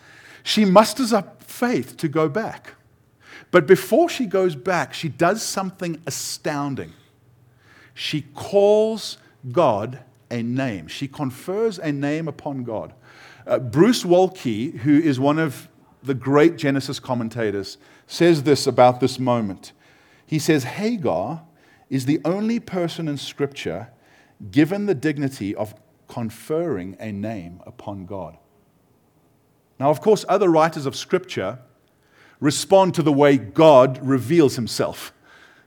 [0.43, 2.75] she musters up faith to go back.
[3.51, 6.93] But before she goes back, she does something astounding.
[7.95, 9.19] She calls
[9.51, 12.95] God a name, she confers a name upon God.
[13.47, 15.69] Uh, Bruce Waltke, who is one of
[16.03, 19.73] the great Genesis commentators, says this about this moment.
[20.27, 21.43] He says, Hagar
[21.89, 23.89] is the only person in Scripture
[24.51, 25.75] given the dignity of
[26.09, 28.37] conferring a name upon God.
[29.79, 31.59] Now, of course, other writers of Scripture
[32.41, 35.13] respond to the way God reveals himself.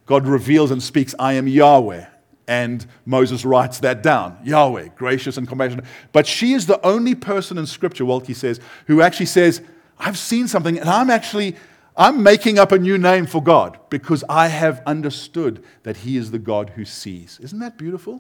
[0.06, 2.06] God reveals and speaks, I am Yahweh.
[2.50, 5.86] And Moses writes that down Yahweh, gracious and compassionate.
[6.12, 9.62] But she is the only person in Scripture, Waltke says, who actually says,
[10.00, 11.56] I've seen something and I'm actually,
[11.96, 16.32] I'm making up a new name for God because I have understood that He is
[16.32, 17.40] the God who sees.
[17.40, 18.20] Isn't that beautiful?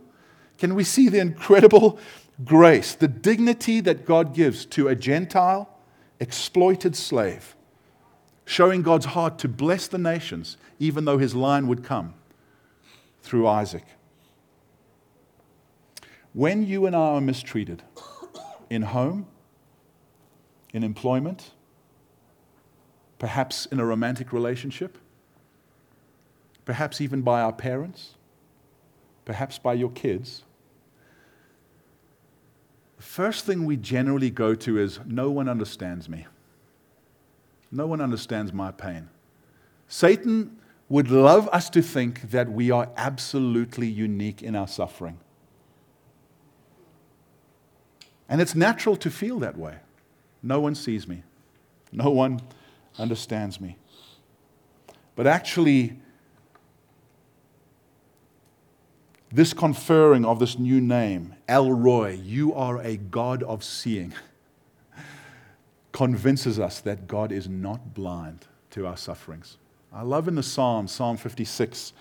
[0.59, 1.97] Can we see the incredible
[2.45, 5.75] grace, the dignity that God gives to a Gentile,
[6.19, 7.55] exploited slave,
[8.45, 12.13] showing God's heart to bless the nations, even though His line would come
[13.23, 13.85] through Isaac?
[16.33, 17.83] When you and I are mistreated
[18.69, 19.27] in home,
[20.73, 21.51] in employment,
[23.17, 24.97] perhaps in a romantic relationship,
[26.65, 28.15] perhaps even by our parents,
[29.25, 30.43] perhaps by your kids.
[32.97, 36.27] The first thing we generally go to is no one understands me.
[37.71, 39.09] No one understands my pain.
[39.87, 40.57] Satan
[40.89, 45.19] would love us to think that we are absolutely unique in our suffering.
[48.29, 49.77] And it's natural to feel that way.
[50.43, 51.23] No one sees me.
[51.91, 52.39] No one
[52.97, 53.75] understands me.
[55.15, 55.97] But actually,
[59.31, 64.13] this conferring of this new name, El Roi, you are a God of seeing,
[65.91, 69.57] convinces us that God is not blind to our sufferings.
[69.91, 71.93] I love in the Psalm, Psalm 56,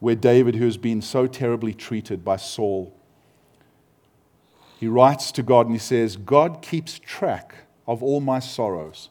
[0.00, 2.94] where David, who has been so terribly treated by Saul,
[4.82, 7.54] he writes to God and he says, God keeps track
[7.86, 9.10] of all my sorrows.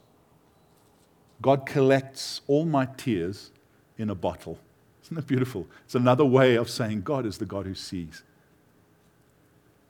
[1.41, 3.51] God collects all my tears
[3.97, 4.59] in a bottle.
[5.01, 5.67] Isn't that beautiful?
[5.85, 8.21] It's another way of saying God is the God who sees.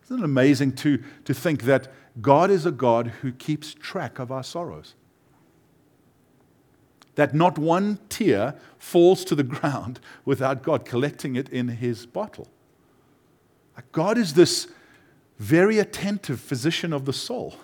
[0.04, 1.91] Isn't it amazing to, to think that
[2.22, 4.94] God is a God who keeps track of our sorrows?
[7.15, 12.50] That not one tear falls to the ground without God collecting it in his bottle.
[13.91, 14.67] God is this
[15.41, 17.56] very attentive physician of the soul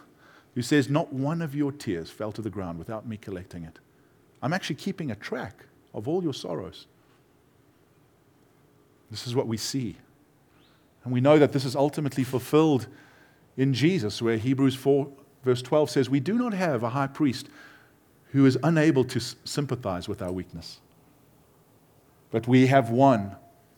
[0.55, 3.77] who says, Not one of your tears fell to the ground without me collecting it.
[4.41, 6.87] I'm actually keeping a track of all your sorrows.
[9.11, 9.95] This is what we see.
[11.03, 12.87] And we know that this is ultimately fulfilled
[13.55, 15.07] in Jesus, where Hebrews 4,
[15.43, 17.47] verse 12 says, We do not have a high priest
[18.31, 20.79] who is unable to sympathize with our weakness.
[22.31, 23.35] But we have one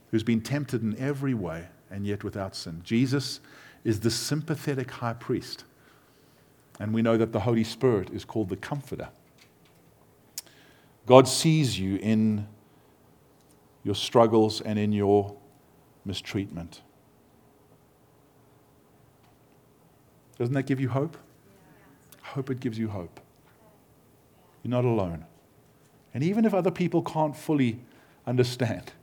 [0.09, 2.81] who's been tempted in every way and yet without sin.
[2.83, 3.41] Jesus
[3.83, 5.63] is the sympathetic high priest
[6.79, 9.09] and we know that the Holy Spirit is called the Comforter.
[11.05, 12.47] God sees you in
[13.83, 15.35] your struggles and in your
[16.05, 16.81] mistreatment.
[20.37, 21.17] Doesn't that give you hope?
[22.23, 23.19] I hope it gives you hope.
[24.63, 25.25] You're not alone.
[26.13, 27.79] And even if other people can't fully
[28.25, 28.93] understand,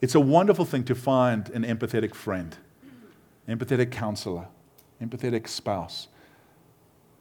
[0.00, 2.56] it's a wonderful thing to find an empathetic friend,
[3.48, 4.46] empathetic counselor,
[5.00, 6.08] empathetic spouse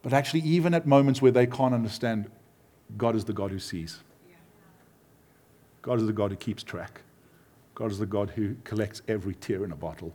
[0.04, 2.30] but actually, even at moments where they can't understand,
[2.98, 4.00] God is the God who sees.
[5.82, 7.02] God is the God who keeps track.
[7.76, 10.14] God is the God who collects every tear in a bottle.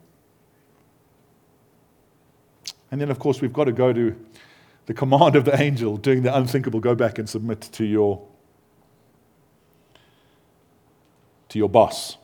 [2.90, 4.16] And then, of course, we've got to go to
[4.86, 8.24] the command of the angel doing the unthinkable go back and submit to your,
[11.48, 12.16] to your boss.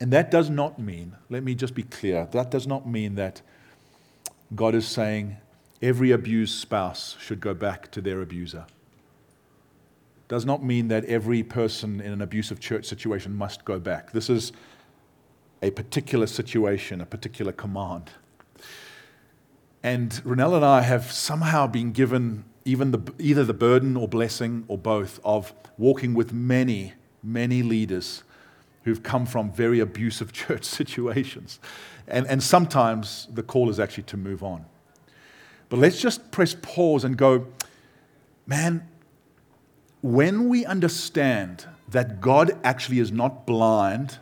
[0.00, 3.42] And that does not mean, let me just be clear, that does not mean that
[4.54, 5.36] God is saying,
[5.82, 8.66] every abused spouse should go back to their abuser.
[10.28, 14.12] Does not mean that every person in an abusive church situation must go back.
[14.12, 14.52] This is
[15.62, 18.10] a particular situation, a particular command.
[19.82, 24.64] And Renelle and I have somehow been given even the, either the burden or blessing
[24.68, 28.22] or both of walking with many, many leaders
[28.88, 31.60] who've come from very abusive church situations.
[32.06, 34.64] And, and sometimes the call is actually to move on.
[35.68, 37.46] But let's just press pause and go,
[38.46, 38.88] man,
[40.00, 44.18] when we understand that God actually is not blind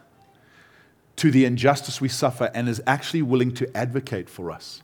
[1.17, 4.83] to the injustice we suffer and is actually willing to advocate for us,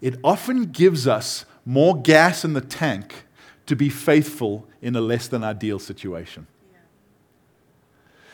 [0.00, 3.24] it often gives us more gas in the tank
[3.66, 6.46] to be faithful in a less than ideal situation.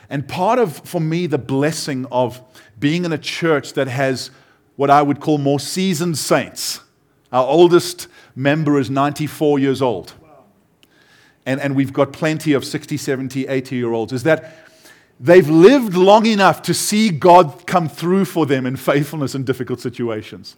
[0.09, 2.41] And part of, for me, the blessing of
[2.79, 4.31] being in a church that has
[4.77, 6.81] what I would call more seasoned saints
[7.35, 10.13] our oldest member is 94 years old.
[11.45, 14.13] And, and we've got plenty of 60, 70, 80 year olds.
[14.13, 14.55] Is that
[15.19, 19.81] they've lived long enough to see God come through for them in faithfulness in difficult
[19.81, 20.57] situations.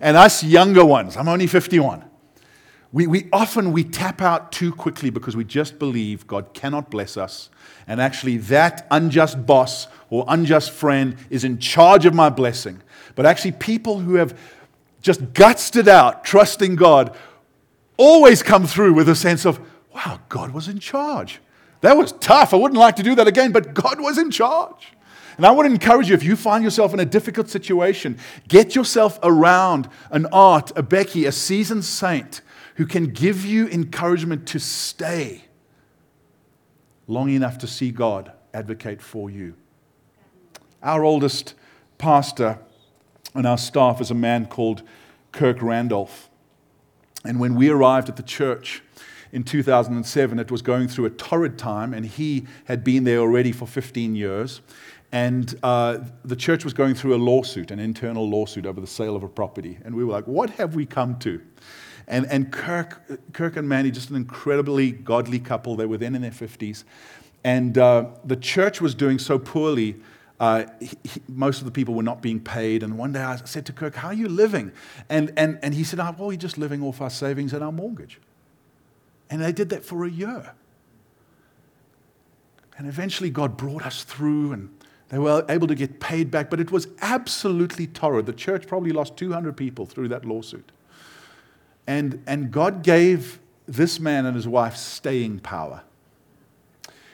[0.00, 2.04] And us younger ones, I'm only 51.
[2.92, 7.16] We, we often we tap out too quickly because we just believe God cannot bless
[7.16, 7.48] us.
[7.86, 12.82] And actually, that unjust boss or unjust friend is in charge of my blessing.
[13.14, 14.38] But actually, people who have
[15.00, 17.16] just gutsed it out, trusting God,
[17.96, 19.58] always come through with a sense of,
[19.94, 21.40] wow, God was in charge.
[21.80, 22.52] That was tough.
[22.52, 24.92] I wouldn't like to do that again, but God was in charge.
[25.38, 28.18] And I would encourage you if you find yourself in a difficult situation,
[28.48, 32.42] get yourself around an Art, a Becky, a seasoned saint
[32.76, 35.44] who can give you encouragement to stay
[37.06, 39.54] long enough to see God advocate for you.
[40.82, 41.54] Our oldest
[41.98, 42.58] pastor
[43.34, 44.82] on our staff is a man called
[45.30, 46.28] Kirk Randolph.
[47.24, 48.82] And when we arrived at the church
[49.30, 53.52] in 2007, it was going through a torrid time, and he had been there already
[53.52, 54.60] for 15 years.
[55.12, 59.14] And uh, the church was going through a lawsuit, an internal lawsuit over the sale
[59.14, 59.78] of a property.
[59.84, 61.40] And we were like, what have we come to?
[62.08, 65.76] And, and Kirk, Kirk and Manny, just an incredibly godly couple.
[65.76, 66.84] They were then in their 50s.
[67.44, 69.96] And uh, the church was doing so poorly,
[70.38, 72.82] uh, he, he, most of the people were not being paid.
[72.82, 74.72] And one day I said to Kirk, How are you living?
[75.08, 77.72] And, and, and he said, oh, Well, we're just living off our savings and our
[77.72, 78.20] mortgage.
[79.30, 80.52] And they did that for a year.
[82.76, 84.68] And eventually God brought us through, and
[85.08, 88.26] they were able to get paid back, but it was absolutely torrid.
[88.26, 90.72] The church probably lost 200 people through that lawsuit.
[91.86, 95.82] And, and God gave this man and his wife staying power.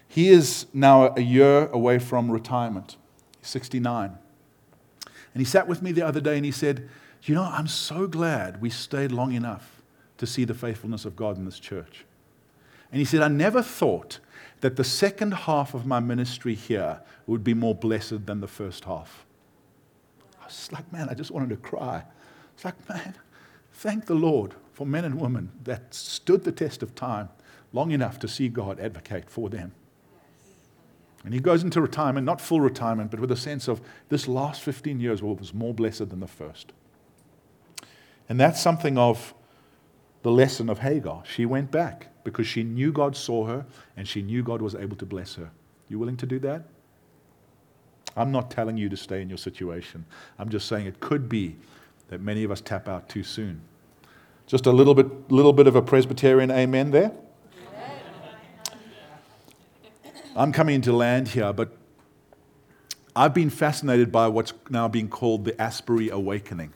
[0.09, 2.97] He is now a year away from retirement,
[3.43, 4.19] 69.
[5.35, 6.89] And he sat with me the other day and he said,
[7.23, 9.83] You know, I'm so glad we stayed long enough
[10.17, 12.05] to see the faithfulness of God in this church.
[12.91, 14.19] And he said, I never thought
[14.61, 18.85] that the second half of my ministry here would be more blessed than the first
[18.87, 19.25] half.
[20.41, 22.03] I was like, man, I just wanted to cry.
[22.55, 23.15] It's like, man,
[23.79, 27.29] thank the Lord for men and women that stood the test of time
[27.73, 29.73] long enough to see God advocate for them.
[31.25, 34.63] And he goes into retirement, not full retirement, but with a sense of this last
[34.63, 36.73] 15 years was more blessed than the first.
[38.29, 39.33] And that's something of
[40.23, 41.23] the lesson of Hagar.
[41.25, 43.65] She went back because she knew God saw her
[43.97, 45.51] and she knew God was able to bless her.
[45.89, 46.65] You willing to do that?
[48.17, 50.05] I'm not telling you to stay in your situation.
[50.37, 51.57] I'm just saying it could be
[52.09, 53.61] that many of us tap out too soon.
[54.47, 57.13] Just a little bit, little bit of a Presbyterian amen there.
[60.35, 61.77] I'm coming to land here, but
[63.17, 66.73] I've been fascinated by what's now being called the Asbury Awakening,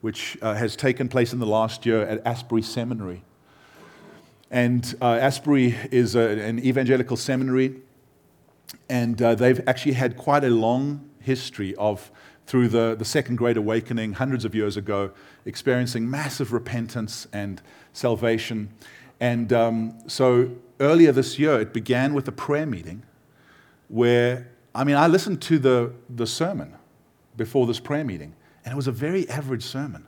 [0.00, 3.24] which uh, has taken place in the last year at Asbury Seminary.
[4.50, 7.82] And uh, Asbury is a, an evangelical seminary,
[8.88, 12.10] and uh, they've actually had quite a long history of,
[12.48, 15.10] through the, the Second Great Awakening, hundreds of years ago,
[15.44, 17.60] experiencing massive repentance and
[17.92, 18.70] salvation.
[19.20, 23.02] And um, so earlier this year, it began with a prayer meeting
[23.88, 26.74] where, I mean, I listened to the, the sermon
[27.36, 28.34] before this prayer meeting,
[28.64, 30.06] and it was a very average sermon.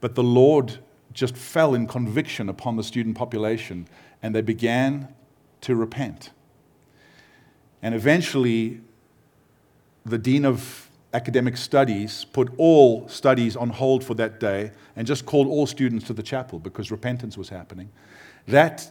[0.00, 0.80] But the Lord
[1.12, 3.86] just fell in conviction upon the student population,
[4.20, 5.14] and they began
[5.60, 6.30] to repent.
[7.82, 8.80] And eventually,
[10.04, 15.26] the dean of academic studies put all studies on hold for that day and just
[15.26, 17.90] called all students to the chapel because repentance was happening.
[18.46, 18.90] That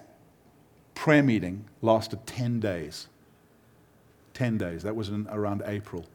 [0.95, 3.07] prayer meeting lasted 10 days.
[4.34, 4.84] 10 days.
[4.84, 6.05] That was in, around April.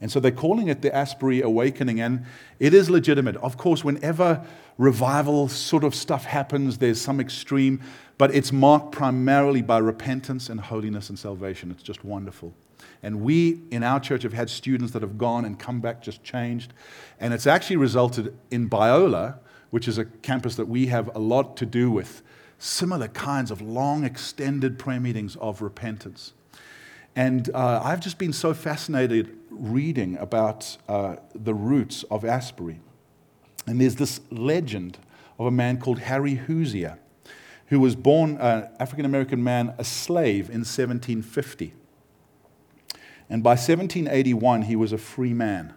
[0.00, 2.24] And so they're calling it the Asbury Awakening, and
[2.58, 3.36] it is legitimate.
[3.36, 4.42] Of course, whenever
[4.78, 7.82] revival sort of stuff happens, there's some extreme,
[8.16, 11.70] but it's marked primarily by repentance and holiness and salvation.
[11.70, 12.54] It's just wonderful.
[13.02, 16.22] And we in our church have had students that have gone and come back just
[16.22, 16.72] changed.
[17.18, 19.38] And it's actually resulted in Biola,
[19.70, 22.22] which is a campus that we have a lot to do with,
[22.58, 26.32] similar kinds of long, extended prayer meetings of repentance.
[27.16, 32.80] And uh, I've just been so fascinated reading about uh, the roots of Asbury.
[33.66, 34.98] And there's this legend
[35.38, 36.98] of a man called Harry Hosier,
[37.66, 41.74] who was born an uh, African American man, a slave in 1750.
[43.30, 45.72] And by 1781, he was a free man.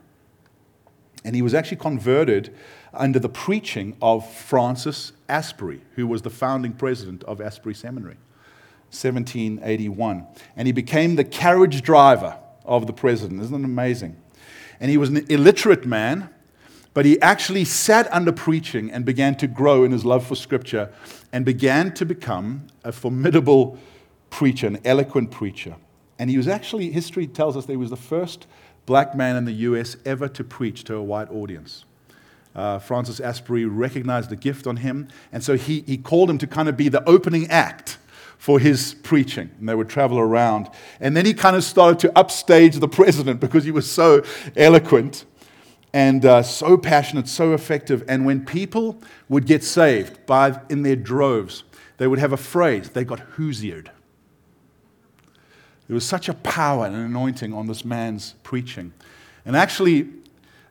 [1.23, 2.53] And he was actually converted
[2.93, 8.17] under the preaching of Francis Asbury, who was the founding president of Asbury Seminary.
[8.89, 10.27] 1781.
[10.55, 13.41] And he became the carriage driver of the president.
[13.41, 14.17] Isn't it amazing?
[14.79, 16.29] And he was an illiterate man,
[16.93, 20.91] but he actually sat under preaching and began to grow in his love for Scripture
[21.31, 23.77] and began to become a formidable
[24.29, 25.75] preacher, an eloquent preacher.
[26.23, 28.47] And he was actually, history tells us that he was the first
[28.85, 31.83] black man in the US ever to preach to a white audience.
[32.55, 36.47] Uh, Francis Asbury recognized the gift on him, and so he, he called him to
[36.47, 37.97] kind of be the opening act
[38.37, 39.49] for his preaching.
[39.59, 40.69] And they would travel around.
[41.01, 44.23] And then he kind of started to upstage the president because he was so
[44.55, 45.25] eloquent.
[45.91, 48.01] and uh, so passionate, so effective.
[48.07, 51.65] And when people would get saved by, in their droves,
[51.97, 53.89] they would have a phrase they got hoosiered.
[55.93, 58.93] There was such a power and an anointing on this man's preaching.
[59.45, 60.09] And actually,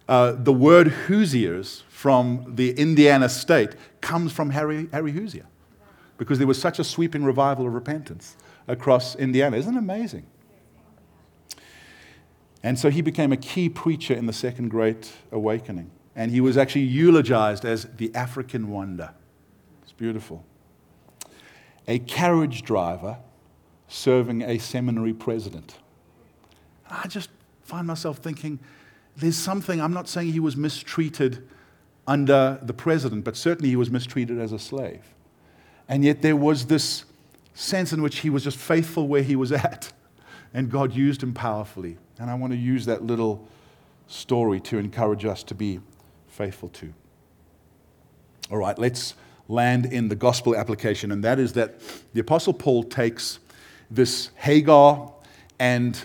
[0.08, 5.46] uh, the word Hoosiers from the Indiana state comes from Harry, Harry Hosier
[6.18, 9.56] because there was such a sweeping revival of repentance across Indiana.
[9.58, 10.26] Isn't it amazing?
[12.64, 15.92] And so he became a key preacher in the Second Great Awakening.
[16.16, 19.12] And he was actually eulogized as the African wonder.
[19.84, 20.44] It's beautiful.
[21.86, 23.18] A carriage driver
[23.92, 25.76] serving a seminary president.
[26.90, 27.28] I just
[27.62, 28.58] find myself thinking,
[29.16, 31.46] there's something, I'm not saying he was mistreated
[32.06, 35.14] under the president, but certainly he was mistreated as a slave.
[35.88, 37.04] And yet there was this
[37.54, 39.92] sense in which he was just faithful where he was at,
[40.54, 41.98] and God used him powerfully.
[42.18, 43.46] And I want to use that little
[44.06, 45.80] story to encourage us to be
[46.28, 46.92] faithful to.
[48.50, 49.14] All right, let's
[49.48, 51.74] land in the gospel application, and that is that
[52.14, 53.38] the Apostle Paul takes
[53.94, 55.12] this Hagar
[55.58, 55.98] and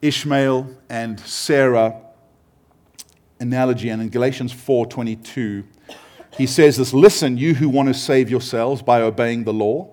[0.00, 2.00] Ishmael and Sarah
[3.40, 5.64] analogy, and in Galatians 4:22,
[6.38, 9.88] he says this, "Listen, you who want to save yourselves by obeying the law,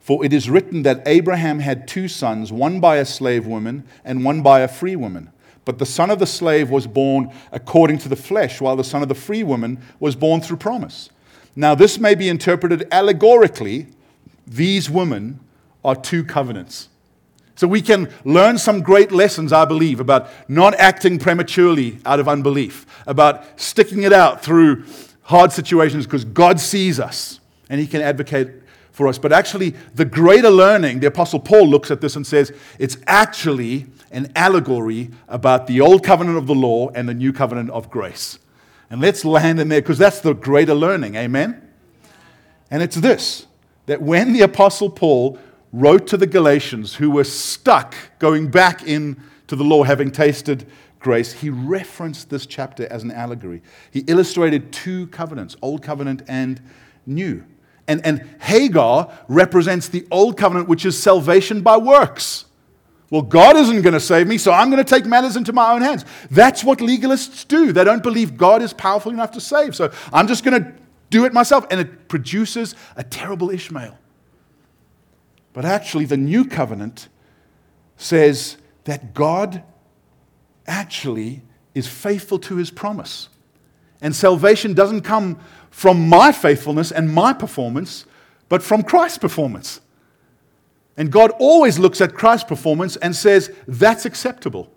[0.00, 4.24] for it is written that Abraham had two sons, one by a slave woman and
[4.24, 5.30] one by a free woman.
[5.64, 9.02] But the son of the slave was born according to the flesh, while the son
[9.02, 11.10] of the free woman was born through promise."
[11.54, 13.86] Now, this may be interpreted allegorically.
[14.46, 15.38] These women
[15.84, 16.88] are two covenants.
[17.56, 22.26] So we can learn some great lessons, I believe, about not acting prematurely out of
[22.26, 24.84] unbelief, about sticking it out through
[25.24, 28.48] hard situations because God sees us and He can advocate
[28.92, 29.18] for us.
[29.18, 33.86] But actually, the greater learning, the Apostle Paul looks at this and says it's actually
[34.10, 38.38] an allegory about the old covenant of the law and the new covenant of grace.
[38.88, 41.14] And let's land in there because that's the greater learning.
[41.14, 41.68] Amen?
[42.70, 43.46] And it's this
[43.86, 45.38] that when the Apostle Paul
[45.72, 50.66] wrote to the Galatians who were stuck going back into the law, having tasted
[50.98, 53.62] grace, he referenced this chapter as an allegory.
[53.90, 56.60] He illustrated two covenants, Old Covenant and
[57.06, 57.44] New.
[57.88, 62.44] And, and Hagar represents the Old Covenant, which is salvation by works.
[63.10, 65.72] Well, God isn't going to save me, so I'm going to take matters into my
[65.72, 66.04] own hands.
[66.30, 67.72] That's what legalists do.
[67.72, 70.72] They don't believe God is powerful enough to save, so I'm just going to
[71.08, 71.66] do it myself.
[71.72, 73.98] And it produces a terrible Ishmael.
[75.52, 77.08] But actually, the new covenant
[77.96, 79.62] says that God
[80.66, 81.42] actually
[81.74, 83.28] is faithful to his promise.
[84.00, 85.38] And salvation doesn't come
[85.70, 88.06] from my faithfulness and my performance,
[88.48, 89.80] but from Christ's performance.
[90.96, 94.70] And God always looks at Christ's performance and says, that's acceptable.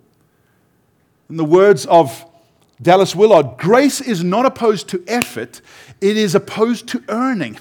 [1.28, 2.24] In the words of
[2.80, 5.60] Dallas Willard, grace is not opposed to effort,
[6.00, 7.58] it is opposed to earning.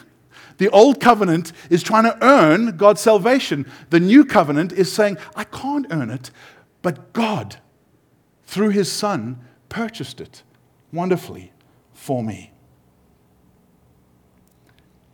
[0.57, 3.65] The old covenant is trying to earn God's salvation.
[3.89, 6.31] The new covenant is saying, I can't earn it,
[6.81, 7.57] but God,
[8.45, 9.39] through his Son,
[9.69, 10.43] purchased it
[10.91, 11.51] wonderfully
[11.93, 12.51] for me.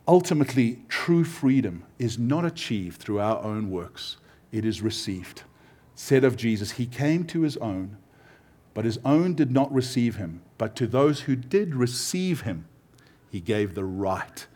[0.06, 4.16] Ultimately, true freedom is not achieved through our own works,
[4.50, 5.44] it is received.
[5.94, 7.98] Said of Jesus, He came to His own,
[8.74, 10.42] but His own did not receive Him.
[10.58, 12.66] But to those who did receive Him,
[13.30, 14.46] He gave the right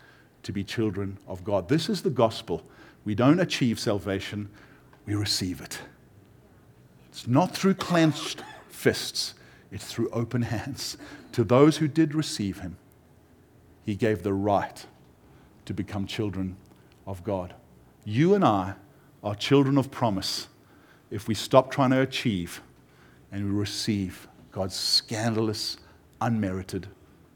[0.45, 1.69] to be children of God.
[1.69, 2.63] This is the gospel.
[3.05, 4.49] We don't achieve salvation,
[5.07, 5.81] we receive it.
[7.09, 9.35] It's not through clenched fists,
[9.71, 10.97] it's through open hands.
[11.33, 12.77] To those who did receive him,
[13.85, 14.87] he gave the right
[15.67, 16.57] to become children
[17.07, 17.55] of God.
[18.05, 18.75] You and I
[19.23, 20.49] are children of promise
[21.11, 22.61] if we stop trying to achieve
[23.33, 25.77] and we receive God's scandalous,
[26.21, 26.87] unmerited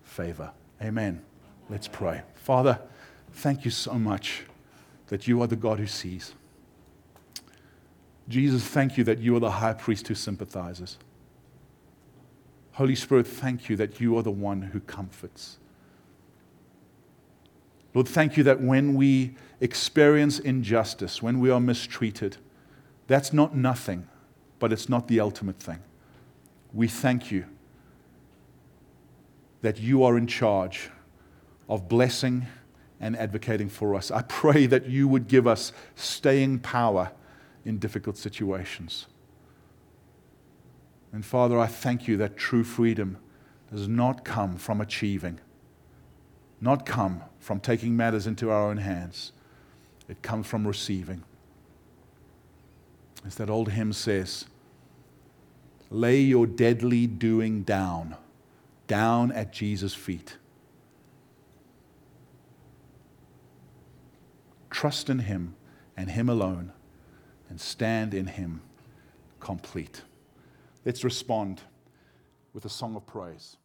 [0.04, 0.50] favor.
[0.82, 1.22] Amen.
[1.68, 2.22] Let's pray.
[2.34, 2.80] Father,
[3.38, 4.42] Thank you so much
[5.06, 6.34] that you are the God who sees.
[8.28, 10.98] Jesus, thank you that you are the high priest who sympathizes.
[12.72, 15.58] Holy Spirit, thank you that you are the one who comforts.
[17.94, 22.38] Lord, thank you that when we experience injustice, when we are mistreated,
[23.06, 24.08] that's not nothing,
[24.58, 25.78] but it's not the ultimate thing.
[26.72, 27.44] We thank you
[29.62, 30.90] that you are in charge
[31.68, 32.48] of blessing
[33.00, 34.10] and advocating for us.
[34.10, 37.12] I pray that you would give us staying power
[37.64, 39.06] in difficult situations.
[41.12, 43.18] And Father, I thank you that true freedom
[43.70, 45.40] does not come from achieving,
[46.60, 49.32] not come from taking matters into our own hands.
[50.08, 51.22] It comes from receiving.
[53.26, 54.46] As that old hymn says,
[55.90, 58.16] lay your deadly doing down
[58.88, 60.38] down at Jesus' feet.
[64.78, 65.56] Trust in Him
[65.96, 66.72] and Him alone,
[67.50, 68.60] and stand in Him
[69.40, 70.02] complete.
[70.84, 71.62] Let's respond
[72.52, 73.56] with a song of praise.